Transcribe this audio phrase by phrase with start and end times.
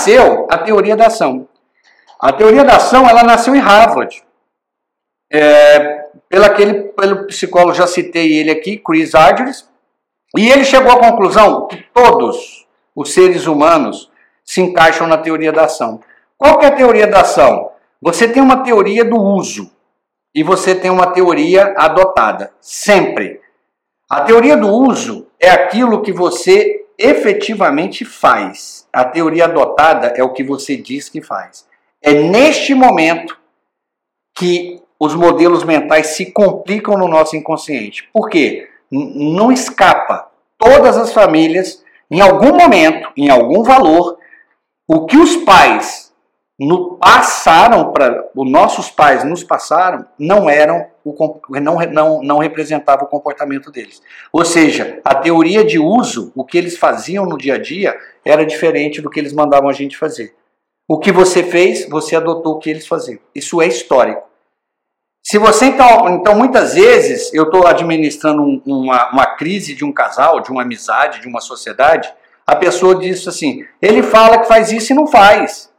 [0.00, 1.46] nasceu a teoria da ação.
[2.18, 4.22] A teoria da ação ela nasceu em Harvard.
[5.32, 9.68] É, pelo, aquele, pelo psicólogo, já citei ele aqui, Chris Argyris,
[10.36, 12.66] e ele chegou à conclusão que todos
[12.96, 14.10] os seres humanos
[14.44, 16.00] se encaixam na teoria da ação.
[16.36, 17.70] Qual que é a teoria da ação?
[18.00, 19.70] Você tem uma teoria do uso
[20.34, 23.40] e você tem uma teoria adotada, sempre.
[24.08, 28.86] A teoria do uso é aquilo que você efetivamente faz.
[28.92, 31.66] A teoria adotada é o que você diz que faz.
[32.02, 33.38] É neste momento
[34.36, 38.08] que os modelos mentais se complicam no nosso inconsciente.
[38.12, 38.68] Por quê?
[38.90, 40.30] Não escapa.
[40.58, 44.18] Todas as famílias, em algum momento, em algum valor,
[44.86, 46.09] o que os pais
[46.60, 53.04] no, passaram para os nossos pais nos passaram não eram o, não, não, não representava
[53.04, 54.02] o comportamento deles.
[54.30, 58.44] Ou seja, a teoria de uso, o que eles faziam no dia a dia, era
[58.44, 60.34] diferente do que eles mandavam a gente fazer.
[60.86, 63.18] O que você fez, você adotou o que eles faziam.
[63.34, 64.28] Isso é histórico.
[65.24, 69.92] Se você então, então muitas vezes eu estou administrando um, uma, uma crise de um
[69.92, 72.12] casal, de uma amizade, de uma sociedade,
[72.46, 75.69] a pessoa diz assim: ele fala que faz isso e não faz.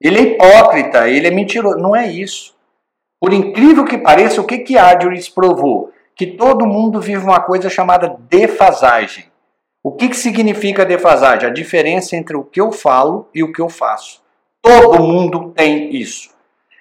[0.00, 1.78] Ele é hipócrita, ele é mentiroso.
[1.78, 2.54] Não é isso.
[3.20, 5.92] Por incrível que pareça, o que que Adris provou?
[6.14, 9.24] Que todo mundo vive uma coisa chamada defasagem.
[9.82, 11.48] O que, que significa defasagem?
[11.48, 14.20] A diferença entre o que eu falo e o que eu faço.
[14.60, 16.30] Todo mundo tem isso.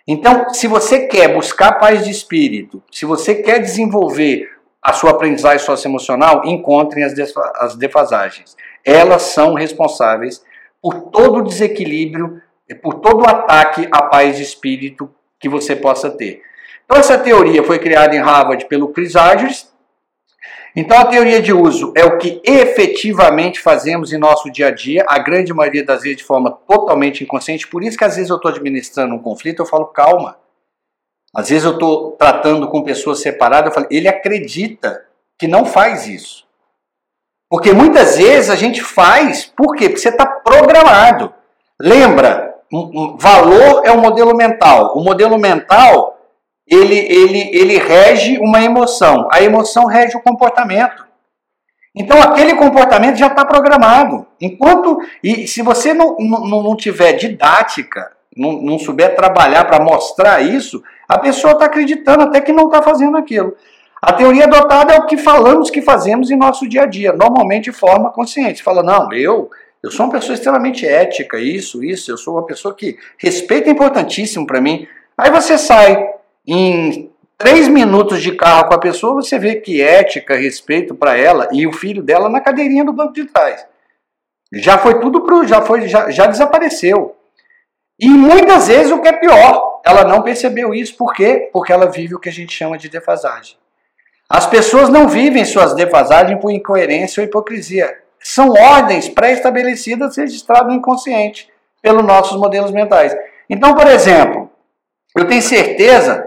[0.07, 4.49] Então, se você quer buscar paz de espírito, se você quer desenvolver
[4.81, 8.55] a sua aprendizagem socioemocional, encontrem as defasagens.
[8.83, 10.43] Elas são responsáveis
[10.81, 12.39] por todo o desequilíbrio,
[12.73, 16.41] por todo ataque à paz de espírito que você possa ter.
[16.85, 19.69] Então, essa teoria foi criada em Harvard pelo Chris Argyris,
[20.75, 25.05] então, a teoria de uso é o que efetivamente fazemos em nosso dia a dia,
[25.07, 27.65] a grande maioria das vezes de forma totalmente inconsciente.
[27.65, 30.37] Por isso que às vezes eu estou administrando um conflito, eu falo calma.
[31.33, 35.05] Às vezes eu estou tratando com pessoas separadas, eu falo, ele acredita
[35.39, 36.45] que não faz isso.
[37.49, 39.87] Porque muitas vezes a gente faz, por quê?
[39.87, 41.33] Porque você está programado.
[41.79, 42.54] Lembra,
[43.17, 44.97] valor é um modelo mental.
[44.97, 46.15] O modelo mental
[46.67, 49.27] ele, ele, ele rege uma emoção.
[49.31, 51.05] A emoção rege o comportamento.
[51.95, 54.25] Então aquele comportamento já está programado.
[54.41, 54.97] Enquanto.
[55.23, 60.83] E se você não, não, não tiver didática, não, não souber trabalhar para mostrar isso,
[61.07, 63.55] a pessoa está acreditando até que não está fazendo aquilo.
[64.01, 67.65] A teoria adotada é o que falamos que fazemos em nosso dia a dia, normalmente
[67.65, 68.61] de forma consciente.
[68.61, 69.49] Fala, não, eu,
[69.85, 73.71] eu sou uma pessoa extremamente ética, isso, isso, eu sou uma pessoa que respeito é
[73.71, 74.87] importantíssimo para mim.
[75.15, 76.11] Aí você sai
[76.47, 81.47] em três minutos de carro com a pessoa, você vê que ética, respeito para ela
[81.51, 83.63] e o filho dela na cadeirinha do banco de trás.
[84.53, 87.15] Já foi tudo pro, já foi, já, já desapareceu.
[87.99, 91.47] E muitas vezes o que é pior, ela não percebeu isso, por quê?
[91.53, 93.55] Porque ela vive o que a gente chama de defasagem.
[94.27, 98.03] As pessoas não vivem suas defasagens por incoerência ou hipocrisia.
[98.27, 101.47] São ordens pré-estabelecidas registradas no inconsciente
[101.79, 103.15] pelos nossos modelos mentais.
[103.47, 104.49] Então, por exemplo,
[105.15, 106.25] eu tenho certeza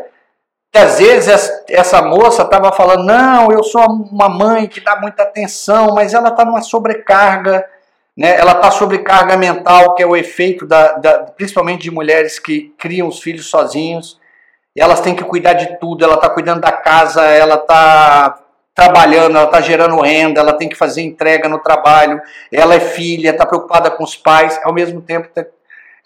[0.71, 5.25] que às vezes essa moça estava falando, não, eu sou uma mãe que dá muita
[5.25, 7.69] atenção, mas ela está numa sobrecarga,
[8.17, 8.39] né?
[8.39, 13.09] ela está sobrecarga mental, que é o efeito da, da, principalmente de mulheres que criam
[13.09, 14.21] os filhos sozinhos,
[14.77, 18.39] elas têm que cuidar de tudo, ela está cuidando da casa, ela está
[18.78, 22.22] trabalhando, ela está gerando renda, ela tem que fazer entrega no trabalho,
[22.53, 25.28] ela é filha, está preocupada com os pais, ao mesmo tempo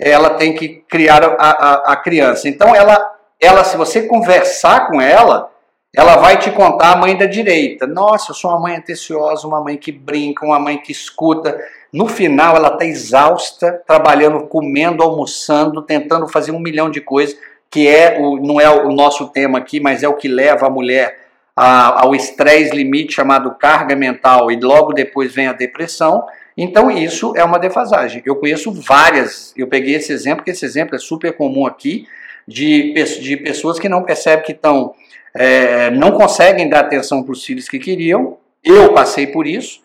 [0.01, 2.49] ela tem que criar a, a, a criança.
[2.49, 5.51] Então ela ela, se você conversar com ela,
[5.95, 7.87] ela vai te contar a mãe da direita.
[7.87, 11.59] Nossa, eu sou uma mãe atenciosa, uma mãe que brinca, uma mãe que escuta.
[11.93, 17.37] No final, ela está exausta, trabalhando, comendo, almoçando, tentando fazer um milhão de coisas,
[17.69, 20.71] que é o, não é o nosso tema aqui, mas é o que leva a
[20.71, 21.22] mulher
[21.57, 26.25] a, ao estresse limite chamado carga mental e logo depois vem a depressão.
[26.57, 28.23] Então, isso é uma defasagem.
[28.25, 32.07] Eu conheço várias, eu peguei esse exemplo, porque esse exemplo é super comum aqui
[32.47, 34.95] de, de pessoas que não percebem que estão,
[35.35, 38.39] é, não conseguem dar atenção para os filhos que queriam.
[38.63, 39.81] Eu passei por isso.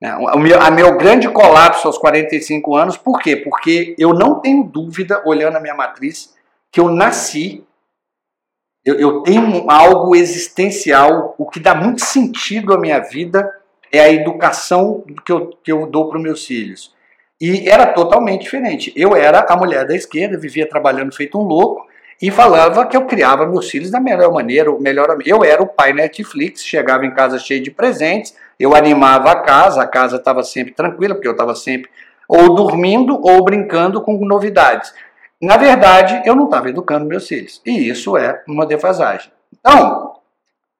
[0.00, 0.14] Né?
[0.16, 3.36] O meu, a meu grande colapso aos 45 anos, por quê?
[3.36, 6.34] Porque eu não tenho dúvida, olhando a minha matriz,
[6.70, 7.64] que eu nasci,
[8.88, 13.46] eu, eu tenho algo existencial, o que dá muito sentido à minha vida
[13.92, 16.94] é a educação que eu, que eu dou para os meus filhos.
[17.38, 18.90] E era totalmente diferente.
[18.96, 21.86] Eu era a mulher da esquerda, vivia trabalhando feito um louco
[22.20, 25.92] e falava que eu criava meus filhos da melhor maneira, melhor eu era o pai
[25.92, 30.72] Netflix, chegava em casa cheio de presentes, eu animava a casa, a casa estava sempre
[30.72, 31.90] tranquila, porque eu estava sempre
[32.26, 34.94] ou dormindo ou brincando com novidades.
[35.40, 37.62] Na verdade, eu não estava educando meus filhos.
[37.64, 39.30] E isso é uma defasagem.
[39.58, 40.16] Então,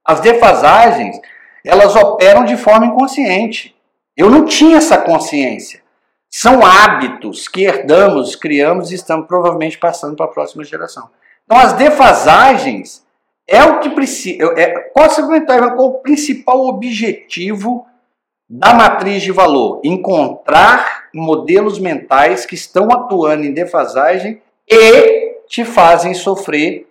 [0.04, 1.20] as defasagens,
[1.64, 3.76] elas operam de forma inconsciente.
[4.16, 5.80] Eu não tinha essa consciência.
[6.28, 11.08] São hábitos que herdamos, criamos e estamos provavelmente passando para a próxima geração.
[11.44, 13.06] Então, as defasagens
[13.46, 14.44] é o que precisa.
[14.56, 15.08] É, qual,
[15.74, 17.86] qual o principal objetivo
[18.48, 19.80] da matriz de valor?
[19.84, 26.86] Encontrar modelos mentais que estão atuando em defasagem e te fazem sofrer,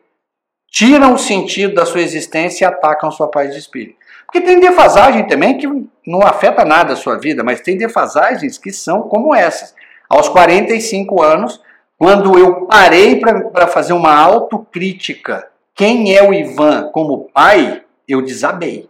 [0.69, 3.97] tiram o sentido da sua existência e atacam sua paz de espírito.
[4.25, 5.67] Porque tem defasagem também que
[6.05, 9.73] não afeta nada a sua vida, mas tem defasagens que são como essas.
[10.09, 11.61] Aos 45 anos,
[11.97, 18.89] quando eu parei para fazer uma autocrítica, quem é o Ivan como pai, eu desabei.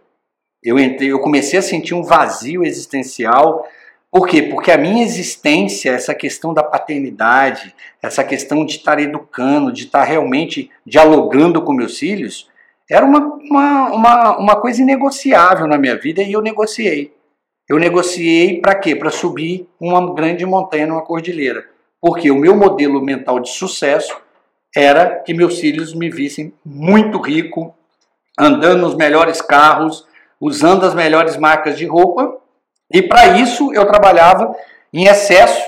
[0.62, 3.64] Eu entrei, eu comecei a sentir um vazio existencial
[4.10, 4.42] por quê?
[4.42, 10.02] Porque a minha existência, essa questão da paternidade, essa questão de estar educando, de estar
[10.02, 12.48] realmente dialogando com meus filhos,
[12.90, 17.14] era uma, uma, uma, uma coisa inegociável na minha vida e eu negociei.
[17.68, 18.96] Eu negociei para quê?
[18.96, 21.66] Para subir uma grande montanha numa cordilheira.
[22.00, 24.18] Porque o meu modelo mental de sucesso
[24.74, 27.74] era que meus filhos me vissem muito rico,
[28.38, 30.06] andando nos melhores carros,
[30.40, 32.38] usando as melhores marcas de roupa
[32.92, 34.54] e para isso eu trabalhava
[34.92, 35.62] em excesso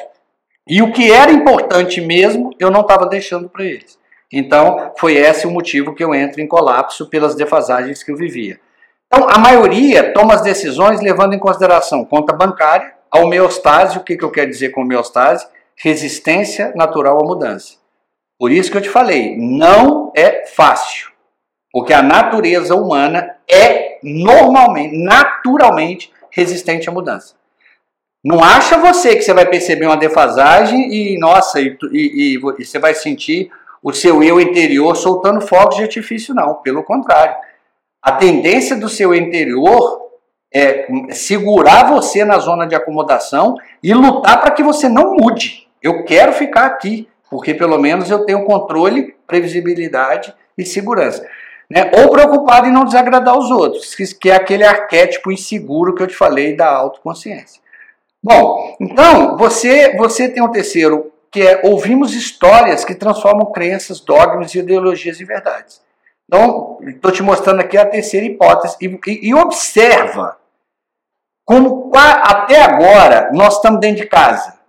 [0.69, 3.99] e o que era importante mesmo eu não estava deixando para eles.
[4.33, 8.61] Então foi esse o motivo que eu entro em colapso pelas defasagens que eu vivia.
[9.07, 14.17] Então a maioria toma as decisões levando em consideração conta bancária, a homeostase, o que,
[14.17, 15.47] que eu quero dizer com homeostase?
[15.77, 17.75] Resistência natural à mudança.
[18.39, 21.11] Por isso que eu te falei, não é fácil.
[21.73, 27.35] Porque a natureza humana é normalmente, naturalmente, resistente à mudança.
[28.23, 32.79] Não acha você que você vai perceber uma defasagem e, nossa, e, e, e você
[32.79, 33.51] vai sentir
[33.83, 36.57] o seu eu interior soltando fogos de artifício, não.
[36.57, 37.35] Pelo contrário.
[38.03, 40.11] A tendência do seu interior
[40.53, 45.69] é segurar você na zona de acomodação e lutar para que você não mude.
[45.83, 51.27] Eu quero ficar aqui, porque pelo menos eu tenho controle, previsibilidade e segurança.
[51.71, 51.91] Né?
[51.99, 56.17] Ou preocupado em não desagradar os outros, que é aquele arquétipo inseguro que eu te
[56.17, 57.63] falei da autoconsciência.
[58.23, 64.55] Bom, então você, você tem um terceiro, que é ouvimos histórias que transformam crenças, dogmas,
[64.55, 65.81] ideologias em verdades.
[66.27, 70.37] Então, estou te mostrando aqui a terceira hipótese e, e, e observa
[71.45, 74.61] como até agora nós estamos dentro de casa.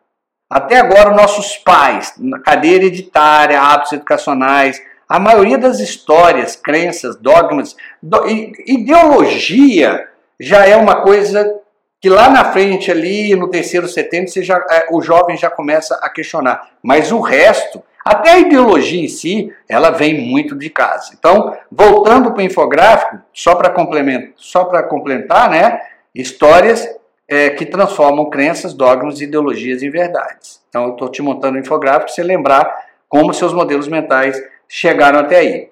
[0.50, 7.76] Até agora, nossos pais, na cadeira hereditária, hábitos educacionais, a maioria das histórias, crenças, dogmas,
[8.02, 8.26] do,
[8.66, 10.08] ideologia
[10.40, 11.54] já é uma coisa
[12.00, 16.00] que lá na frente, ali no terceiro setembro, você já, é, o jovem já começa
[16.02, 16.66] a questionar.
[16.82, 21.12] Mas o resto, até a ideologia em si, ela vem muito de casa.
[21.20, 25.82] Então, voltando para o infográfico, só para complementar, complementar, né?
[26.16, 26.88] Histórias
[27.28, 30.62] é, que transformam crenças, dogmas e ideologias em verdades.
[30.70, 32.74] Então, eu estou te montando um infográfico para você lembrar
[33.10, 34.42] como seus modelos mentais
[34.72, 35.70] chegaram até aí.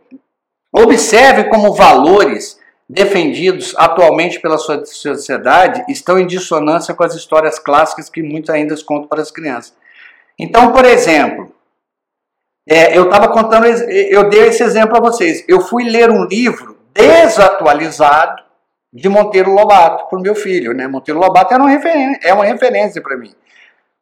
[0.74, 8.10] Observe como valores defendidos atualmente pela sua sociedade estão em dissonância com as histórias clássicas
[8.10, 9.74] que muitos ainda contam para as crianças.
[10.38, 11.56] Então, por exemplo,
[12.68, 15.46] é, eu estava contando, eu dei esse exemplo para vocês.
[15.48, 18.44] Eu fui ler um livro desatualizado
[18.92, 20.74] de Monteiro Lobato para o meu filho.
[20.74, 20.88] Né?
[20.88, 23.34] Monteiro Lobato era uma referência, é uma referência para mim.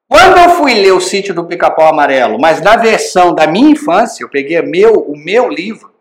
[0.08, 4.24] Quando eu fui ler o sítio do Pica-Pau Amarelo, mas na versão da minha infância,
[4.24, 5.92] eu peguei meu, o meu livro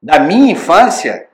[0.00, 1.26] da minha infância,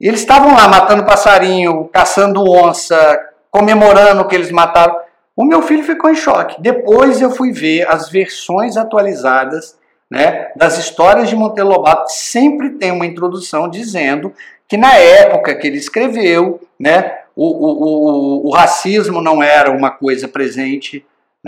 [0.00, 3.18] e eles estavam lá matando passarinho, caçando onça,
[3.50, 4.96] comemorando que eles mataram.
[5.34, 6.60] O meu filho ficou em choque.
[6.60, 9.76] Depois eu fui ver as versões atualizadas
[10.10, 12.12] né, das histórias de Monteiro Lobato.
[12.12, 14.32] Sempre tem uma introdução dizendo
[14.68, 19.90] que na época que ele escreveu, né, o, o, o, o racismo não era uma
[19.90, 21.04] coisa presente?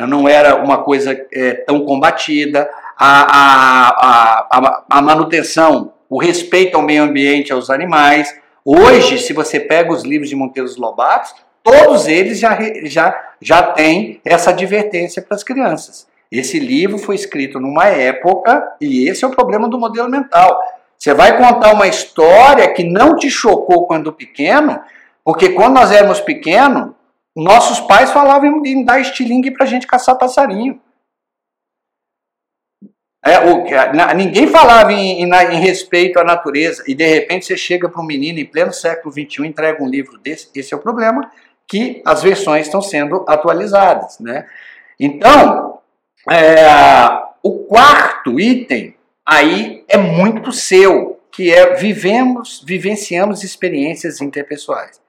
[0.06, 6.82] Não era uma coisa é, tão combatida, a, a, a, a, manutenção, o respeito ao
[6.82, 8.34] meio ambiente, aos animais.
[8.64, 14.20] Hoje, se você pega os livros de Monteiro Lobato, todos eles já, já, já têm
[14.24, 16.06] essa advertência para as crianças.
[16.30, 20.60] Esse livro foi escrito numa época, e esse é o problema do modelo mental.
[20.98, 24.80] Você vai contar uma história que não te chocou quando pequeno,
[25.24, 26.90] porque quando nós éramos pequenos,
[27.42, 30.80] nossos pais falavam em dar estilingue para a gente caçar passarinho.
[33.24, 33.64] É, o,
[33.94, 38.00] na, ninguém falava em, em, em, respeito à natureza e de repente você chega para
[38.00, 40.48] um menino em pleno século XXI e entrega um livro desse.
[40.54, 41.30] Esse é o problema
[41.66, 44.46] que as versões estão sendo atualizadas, né?
[44.98, 45.80] Então,
[46.30, 46.66] é,
[47.42, 55.00] o quarto item aí é muito seu, que é vivemos, vivenciamos experiências interpessoais.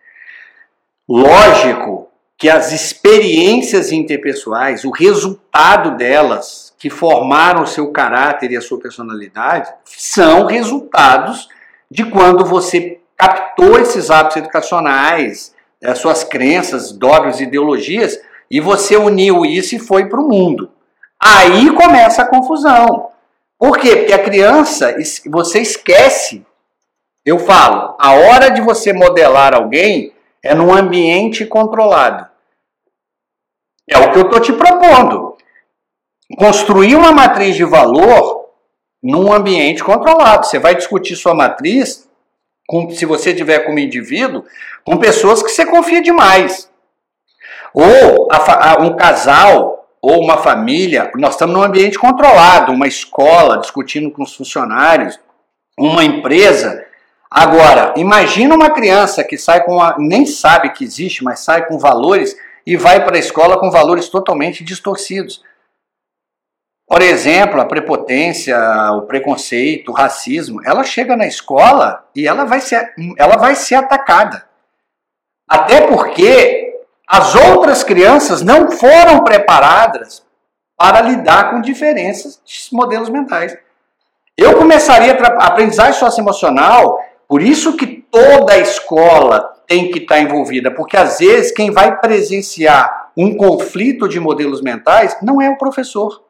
[1.07, 2.08] Lógico
[2.39, 8.79] que as experiências interpessoais, o resultado delas, que formaram o seu caráter e a sua
[8.79, 11.49] personalidade, são resultados
[11.91, 15.53] de quando você captou esses hábitos educacionais,
[15.83, 18.17] as suas crenças, dogmas, ideologias,
[18.49, 20.71] e você uniu isso e foi para o mundo.
[21.21, 23.09] Aí começa a confusão.
[23.57, 23.97] Por quê?
[23.97, 24.95] Porque a criança,
[25.27, 26.45] você esquece.
[27.25, 32.28] Eu falo, a hora de você modelar alguém é num ambiente controlado.
[33.89, 35.35] É o que eu estou te propondo.
[36.37, 38.49] Construir uma matriz de valor
[39.01, 40.45] num ambiente controlado.
[40.45, 42.07] Você vai discutir sua matriz,
[42.67, 44.43] com, se você tiver como indivíduo,
[44.85, 46.69] com pessoas que você confia demais.
[47.73, 53.57] Ou a, a, um casal ou uma família, nós estamos num ambiente controlado, uma escola
[53.57, 55.19] discutindo com os funcionários,
[55.77, 56.85] uma empresa.
[57.29, 61.77] Agora, imagina uma criança que sai com a, nem sabe que existe, mas sai com
[61.77, 62.35] valores
[62.65, 65.43] e vai para a escola com valores totalmente distorcidos.
[66.87, 68.57] Por exemplo, a prepotência,
[68.93, 73.75] o preconceito, o racismo, ela chega na escola e ela vai ser, ela vai ser
[73.75, 74.47] atacada.
[75.47, 76.73] Até porque
[77.07, 80.25] as outras crianças não foram preparadas
[80.75, 83.55] para lidar com diferenças de modelos mentais.
[84.37, 90.71] Eu começaria a aprendizagem socioemocional, por isso que toda a escola tem que estar envolvida,
[90.71, 96.23] porque às vezes quem vai presenciar um conflito de modelos mentais não é o professor.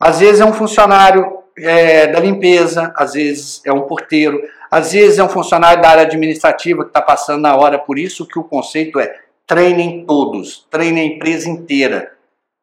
[0.00, 5.20] Às vezes é um funcionário é, da limpeza, às vezes é um porteiro, às vezes
[5.20, 8.44] é um funcionário da área administrativa que está passando na hora, por isso que o
[8.44, 9.14] conceito é
[9.46, 12.10] treinem todos, treinem a empresa inteira.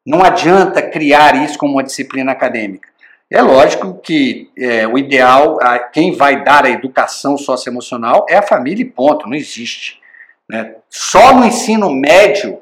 [0.06, 2.90] Não adianta criar isso como uma disciplina acadêmica.
[3.30, 8.42] É lógico que é, o ideal, a, quem vai dar a educação socioemocional é a
[8.42, 10.00] família e ponto, não existe.
[10.48, 10.76] Né?
[10.88, 12.60] Só no ensino médio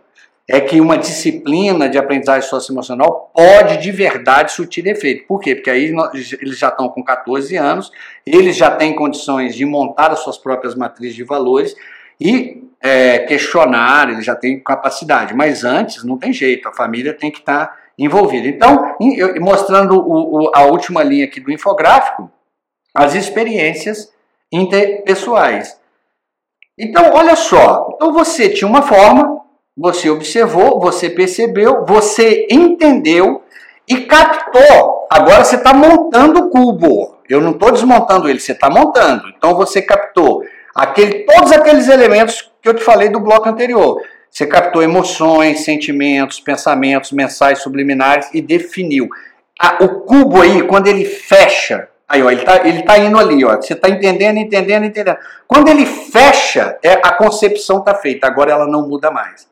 [0.48, 5.26] é que uma disciplina de aprendizagem socioemocional pode de verdade surtir efeito.
[5.26, 5.54] Por quê?
[5.54, 7.90] Porque aí nós, eles já estão com 14 anos,
[8.26, 11.74] eles já têm condições de montar as suas próprias matrizes de valores
[12.18, 17.30] e é, questionar, ele já tem capacidade, mas antes não tem jeito, a família tem
[17.30, 18.48] que estar tá envolvida.
[18.48, 18.96] Então,
[19.40, 22.30] mostrando a última linha aqui do infográfico,
[22.94, 24.12] as experiências
[24.52, 25.78] interpessoais.
[26.78, 29.40] Então, olha só, então você tinha uma forma,
[29.76, 33.42] você observou, você percebeu, você entendeu
[33.88, 35.06] e captou.
[35.10, 37.16] Agora você está montando o cubo.
[37.28, 39.28] Eu não estou desmontando ele, você está montando.
[39.36, 44.00] Então você captou aquele, todos aqueles elementos que eu te falei do bloco anterior.
[44.34, 49.08] Você captou emoções, sentimentos, pensamentos, mensagens subliminares e definiu.
[49.60, 53.44] Ah, o cubo aí, quando ele fecha, aí ó, ele está ele tá indo ali,
[53.44, 55.18] ó, você está entendendo, entendendo, entendendo.
[55.46, 59.48] Quando ele fecha, é, a concepção está feita, agora ela não muda mais.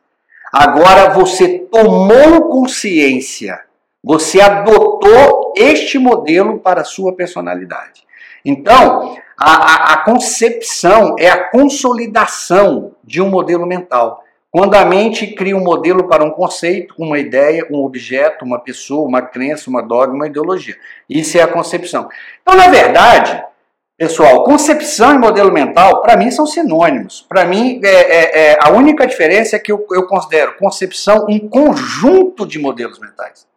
[0.51, 3.61] Agora você tomou consciência,
[4.03, 8.03] você adotou este modelo para a sua personalidade.
[8.43, 14.22] Então, a, a, a concepção é a consolidação de um modelo mental.
[14.55, 19.07] Quando a mente cria um modelo para um conceito, uma ideia, um objeto, uma pessoa,
[19.07, 20.75] uma crença, uma dogma, uma ideologia.
[21.09, 22.07] Isso é a concepção.
[22.43, 23.43] Então, na verdade,
[23.97, 27.25] pessoal, concepção e modelo mental, para mim, são sinônimos.
[27.27, 31.39] Para mim, é, é, é, a única diferença é que eu, eu considero concepção um
[31.49, 33.47] conjunto de modelos mentais.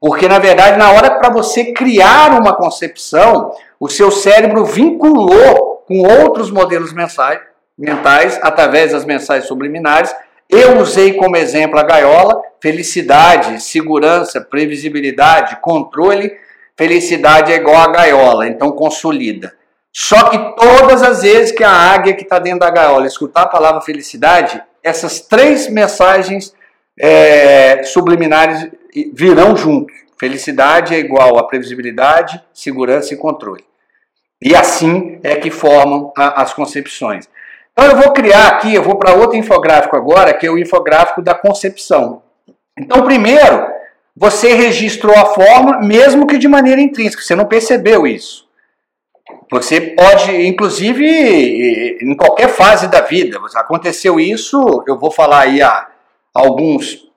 [0.00, 5.98] Porque, na verdade, na hora para você criar uma concepção, o seu cérebro vinculou com
[5.98, 7.40] outros modelos mensais,
[7.78, 10.14] mentais através das mensagens subliminares.
[10.48, 16.32] Eu usei como exemplo a gaiola, felicidade, segurança, previsibilidade, controle.
[16.76, 19.54] Felicidade é igual a gaiola, então consolida.
[19.92, 23.48] Só que todas as vezes que a águia que está dentro da gaiola escutar a
[23.48, 26.52] palavra felicidade, essas três mensagens
[26.98, 28.68] é, subliminares
[29.12, 29.94] virão juntos.
[30.18, 33.64] Felicidade é igual a previsibilidade, segurança e controle.
[34.42, 37.28] E assim é que formam a, as concepções.
[37.74, 41.20] Então eu vou criar aqui, eu vou para outro infográfico agora, que é o infográfico
[41.20, 42.22] da concepção.
[42.78, 43.66] Então, primeiro,
[44.16, 48.46] você registrou a forma, mesmo que de maneira intrínseca, você não percebeu isso.
[49.50, 55.88] Você pode, inclusive, em qualquer fase da vida, aconteceu isso, eu vou falar aí há
[56.32, 57.08] alguns,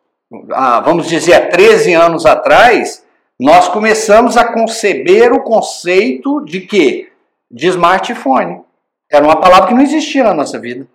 [0.52, 3.06] há, vamos dizer, há 13 anos atrás,
[3.40, 7.12] nós começamos a conceber o conceito de que
[7.50, 8.62] de smartphone.
[9.10, 10.88] Era uma palavra que não existia na nossa vida.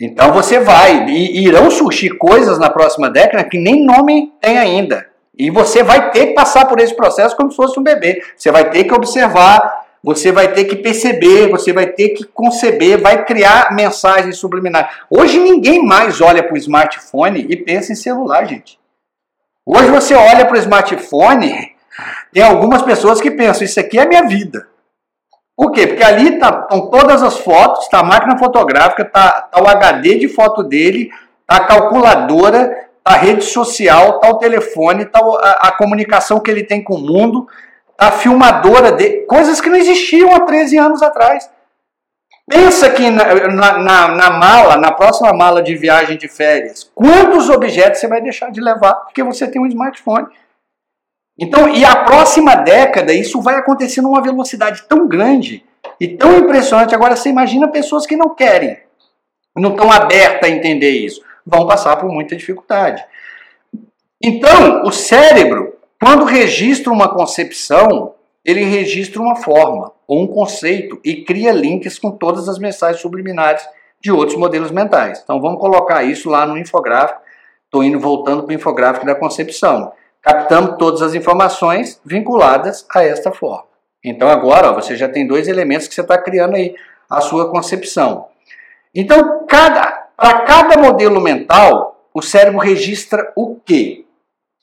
[0.00, 5.08] Então você vai, e irão surgir coisas na próxima década que nem nome tem ainda.
[5.38, 8.22] E você vai ter que passar por esse processo como se fosse um bebê.
[8.36, 13.00] Você vai ter que observar, você vai ter que perceber, você vai ter que conceber,
[13.00, 14.94] vai criar mensagens subliminares.
[15.10, 18.78] Hoje ninguém mais olha para o smartphone e pensa em celular, gente.
[19.64, 21.74] Hoje você olha para o smartphone,
[22.32, 24.68] tem algumas pessoas que pensam, isso aqui é minha vida.
[25.56, 25.86] Por quê?
[25.86, 30.18] Porque ali estão tá, todas as fotos, está a máquina fotográfica, está tá o HD
[30.18, 31.10] de foto dele,
[31.40, 36.50] está a calculadora, está a rede social, está o telefone, está a, a, comunicação que
[36.50, 37.48] ele tem com o mundo,
[37.90, 41.48] está a filmadora dele, coisas que não existiam há 13 anos atrás.
[42.48, 47.48] Pensa que na, na, na, na, mala, na próxima mala de viagem de férias, quantos
[47.48, 50.26] objetos você vai deixar de levar porque você tem um smartphone.
[51.38, 55.64] Então, e a próxima década, isso vai acontecer numa velocidade tão grande
[56.00, 56.94] e tão impressionante.
[56.94, 58.78] Agora, você imagina pessoas que não querem,
[59.54, 63.04] não estão abertas a entender isso, vão passar por muita dificuldade.
[64.22, 68.14] Então, o cérebro, quando registra uma concepção,
[68.44, 73.68] ele registra uma forma ou um conceito e cria links com todas as mensagens subliminares
[74.00, 75.20] de outros modelos mentais.
[75.22, 77.20] Então vamos colocar isso lá no infográfico.
[77.64, 79.92] Estou indo voltando para o infográfico da concepção.
[80.22, 83.66] Captamos todas as informações vinculadas a esta forma.
[84.04, 86.74] Então agora ó, você já tem dois elementos que você está criando aí
[87.08, 88.28] a sua concepção.
[88.94, 94.04] Então cada, para cada modelo mental, o cérebro registra o quê?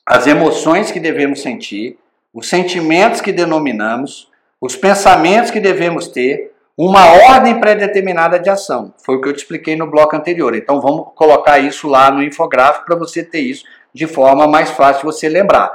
[0.06, 1.98] As emoções que devemos sentir,
[2.32, 4.28] os sentimentos que denominamos,
[4.60, 8.92] os pensamentos que devemos ter, uma ordem pré-determinada de ação.
[9.04, 10.54] Foi o que eu te expliquei no bloco anterior.
[10.56, 13.64] Então vamos colocar isso lá no infográfico para você ter isso
[13.94, 15.72] de forma mais fácil você lembrar.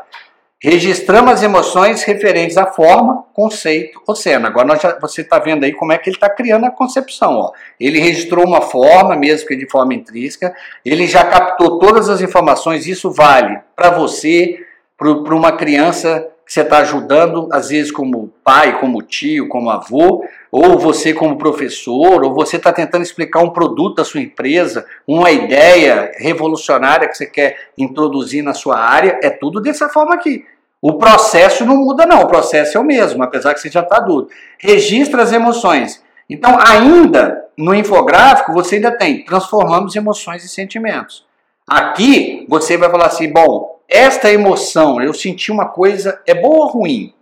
[0.62, 4.50] Registramos as emoções referentes à forma, conceito ou cena.
[4.50, 7.38] Agora já, você está vendo aí como é que ele está criando a concepção.
[7.38, 7.52] Ó.
[7.80, 12.88] Ele registrou uma forma, mesmo que de forma intrínseca, ele já captou todas as informações.
[12.88, 14.60] Isso vale para você,
[14.98, 20.26] para uma criança que você está ajudando, às vezes como pai, como tio, como avô,
[20.52, 25.30] ou você como professor, ou você está tentando explicar um produto da sua empresa, uma
[25.30, 30.44] ideia revolucionária que você quer introduzir na sua área, é tudo dessa forma aqui.
[30.82, 33.98] O processo não muda não, o processo é o mesmo, apesar que você já está
[33.98, 34.34] adulto.
[34.58, 36.04] Registra as emoções.
[36.28, 41.24] Então, ainda no infográfico, você ainda tem transformamos emoções em sentimentos.
[41.70, 46.72] Aqui, você vai falar assim, bom, esta emoção, eu senti uma coisa, é boa ou
[46.72, 47.14] ruim?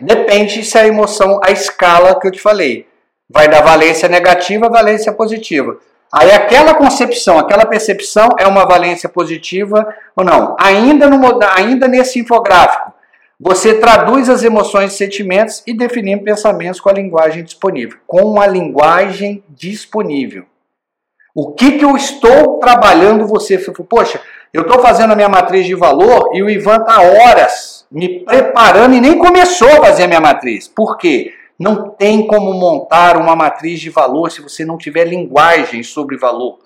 [0.00, 2.88] Depende se a emoção, a escala que eu te falei.
[3.28, 5.76] Vai da valência negativa valência positiva.
[6.12, 10.56] Aí aquela concepção, aquela percepção é uma valência positiva ou não?
[10.58, 12.92] Ainda, no, ainda nesse infográfico,
[13.38, 17.98] você traduz as emoções e sentimentos e define pensamentos com a linguagem disponível.
[18.06, 20.44] Com a linguagem disponível.
[21.34, 23.56] O que, que eu estou trabalhando você?
[23.88, 24.20] Poxa,
[24.52, 28.94] eu estou fazendo a minha matriz de valor e o Ivan está horas me preparando
[28.94, 30.68] e nem começou a fazer a minha matriz.
[30.68, 31.32] Por quê?
[31.58, 36.58] Não tem como montar uma matriz de valor se você não tiver linguagem sobre valor.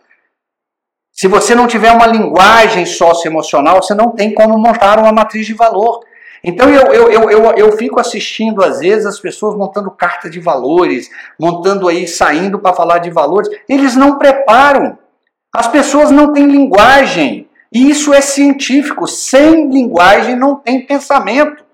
[1.13, 5.55] Se você não tiver uma linguagem socioemocional, você não tem como montar uma matriz de
[5.55, 6.01] valor.
[6.43, 10.39] Então eu, eu, eu, eu, eu fico assistindo, às vezes, as pessoas montando carta de
[10.41, 11.09] valores,
[11.41, 13.49] montando aí, saindo para falar de valores.
[13.69, 14.99] Eles não preparam.
[15.55, 17.44] As pessoas não têm linguagem.
[17.75, 19.09] E isso é científico.
[19.09, 21.65] Sem linguagem não tem pensamento.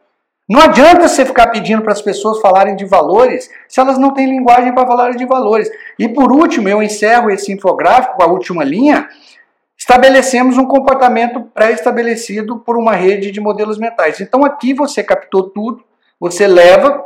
[0.48, 4.26] Não adianta você ficar pedindo para as pessoas falarem de valores se elas não têm
[4.26, 5.70] linguagem para falar de valores.
[5.98, 9.08] E por último, eu encerro esse infográfico com a última linha.
[9.78, 14.20] Estabelecemos um comportamento pré-estabelecido por uma rede de modelos mentais.
[14.20, 15.84] Então aqui você captou tudo,
[16.18, 17.04] você leva,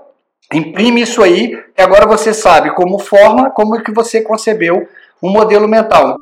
[0.52, 4.88] imprime isso aí, e agora você sabe como forma, como é que você concebeu
[5.22, 6.16] um modelo mental.